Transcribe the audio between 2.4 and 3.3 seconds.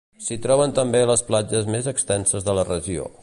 de la regió.